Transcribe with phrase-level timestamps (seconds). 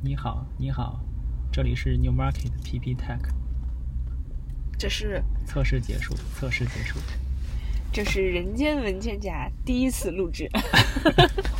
[0.00, 1.00] 你好，你好，
[1.50, 3.18] 这里是 New Market PP Tech，
[4.78, 7.00] 这是测试结束，测试结束。
[7.92, 10.48] 这是人间文件夹第一次录制。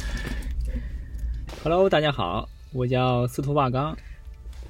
[1.64, 3.98] Hello，大家好，我叫司徒瓦刚，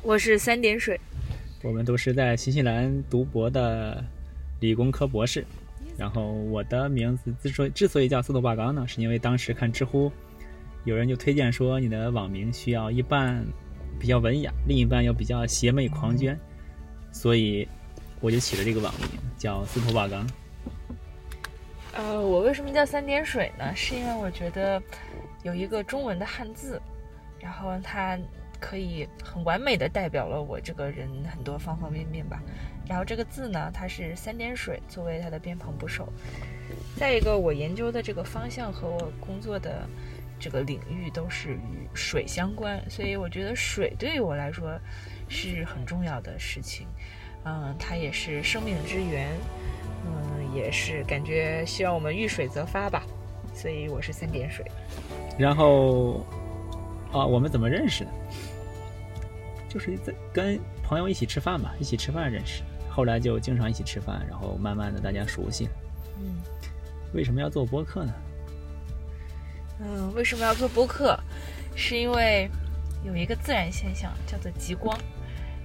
[0.03, 0.99] 我是三点水，
[1.63, 4.03] 我们都是在新西兰读博的
[4.61, 5.45] 理工科博士。
[5.99, 10.11] 然后我的名字之所以之所以叫司徒瓦刚呢，是因为当时看知乎，
[10.89, 13.45] 有人就推荐说你的网名需要一半
[14.01, 16.35] 比较文雅，另一半要比较邪魅狂狷，
[17.13, 17.69] 所以
[18.23, 19.07] 我就起了这个网名
[19.37, 20.27] 叫司徒瓦刚。
[21.93, 23.71] 呃，我为什么叫三点水呢？
[23.77, 24.83] 是因为我觉得
[25.43, 26.81] 有一个中文的汉字，
[27.39, 28.19] 然后它
[28.59, 32.43] 可以很完美的代表了我这个人很多方方面面吧。
[32.89, 36.11] 然后这个字呢，它是三点水作为它的偏旁部首。
[36.97, 39.87] 再一个，我研究的这个方向和我工作的
[40.39, 44.79] 这个领域都是与水相关，所以我觉得水对于我来说
[45.29, 46.87] 是很重要的事情。
[47.45, 49.29] 嗯，它也是生命之源。
[50.07, 53.05] 嗯，也是感觉希望我们遇水则发吧，
[53.53, 54.65] 所以我是三点水。
[55.37, 56.25] 然后，
[57.13, 58.11] 啊，我们怎么认识的？
[59.69, 65.69] 就是在跟朋友一起吃饭吧，一起吃饭认识，后来就经常一起吃饭，然后慢慢的大家熟悉。
[66.21, 66.41] 嗯
[67.13, 68.13] 为什么要做播客呢？
[69.81, 71.19] 嗯，为什么要做播客？
[71.77, 72.51] 是因为
[73.05, 74.99] 有一个自然现象叫做极光。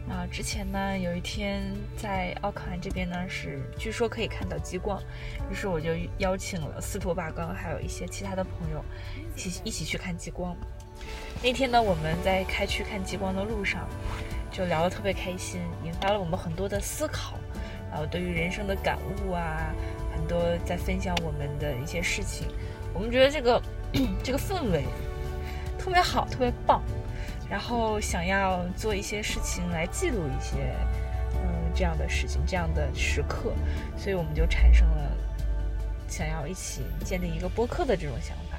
[0.09, 1.63] 啊，之前呢，有一天
[1.95, 5.01] 在奥克兰这边呢，是据说可以看到极光，
[5.49, 8.83] 于是我就邀请了司徒拔刚，还有一些其他的朋友，
[9.33, 10.55] 一起一起去看极光。
[11.41, 13.87] 那天呢，我们在开去看极光的路上，
[14.51, 17.39] 就聊得特别开心，引发了我们很多的思考，
[17.89, 19.73] 然后对于人生的感悟啊，
[20.13, 22.49] 很多在分享我们的一些事情，
[22.93, 23.61] 我们觉得这个
[24.23, 24.85] 这个氛围
[25.77, 26.81] 特别好，特别棒。
[27.49, 30.75] 然后想要做一些事情来记录一些，
[31.35, 33.53] 嗯，这样的事情，这样的时刻，
[33.95, 35.11] 所以我们就产生了
[36.07, 38.57] 想要一起建立一个播客的这种想法。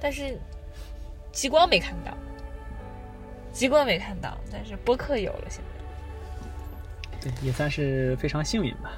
[0.00, 0.38] 但是
[1.32, 2.14] 极光没看到，
[3.52, 5.44] 极光没看到，但是播客有了。
[5.48, 5.62] 现
[7.22, 8.92] 在对，也算是非常幸运吧。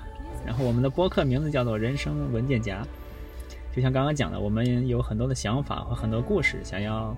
[0.45, 2.85] 然后我们的播客名字叫做“人生文件夹”，
[3.77, 7.15] 就像刚刚讲的，我们有很多的想法和很多故事，想要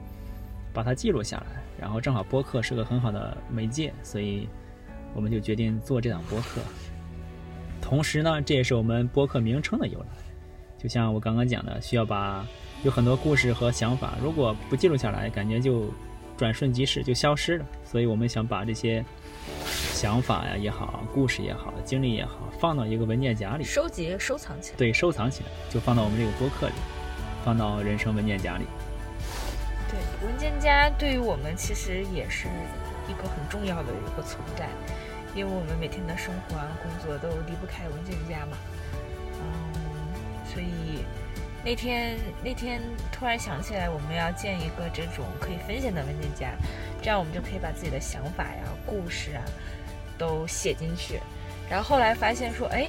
[0.74, 1.62] 把它记录下来。
[1.80, 4.48] 然后正好播客是个很好的媒介，所以
[5.14, 6.60] 我们就决定做这档播客。
[7.80, 10.06] 同时呢，这也是我们播客名称的由来。
[10.76, 12.44] 就像我刚刚讲的，需要把
[12.82, 15.88] 有很多故事和想法，如果不记录下来，感觉就
[16.36, 17.64] 转瞬即逝，就消失了。
[17.84, 19.04] 所以我们想把这些
[19.98, 24.76] 想法呀也好，故事也好，经历也好，放到一个文件夹里，收集、收藏起来。
[24.76, 26.74] 对，收藏起来，就放到我们这个播客里，
[27.44, 28.64] 放到人生文件夹里。
[29.90, 32.46] 对，文件夹对于我们其实也是
[33.08, 34.68] 一个很重要的一个存在，
[35.34, 38.56] 因为我们每天的生活啊、工作都离不开文件夹嘛。
[39.42, 39.74] 嗯，
[40.46, 41.02] 所以
[41.64, 42.80] 那天那天
[43.10, 46.52] 突然想起来，我们要建一个这种可以分享的文件夹，
[47.02, 49.42] 这样我们就可以把自己的想法呀、故事啊
[50.18, 51.20] 都写进去。
[51.70, 52.88] 然后后来发现说，哎，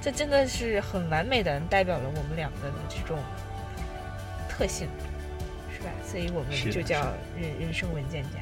[0.00, 3.18] 这真的是很完美的代表了我们两个的这种
[4.48, 4.88] 特性。
[5.70, 5.90] 是吧？
[6.04, 8.40] 所以我们就叫人人生文件夹。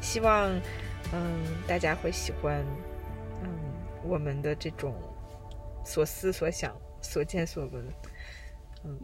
[0.00, 0.50] 希望，
[1.12, 2.64] 嗯，大家会喜欢，
[3.42, 3.48] 嗯，
[4.02, 4.94] 我们的这种
[5.84, 7.84] 所思所想、所见所闻。
[8.84, 8.98] 嗯，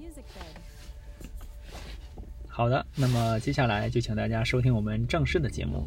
[2.48, 5.86] 好的，那么接下来就请大家收听我们正式的节目。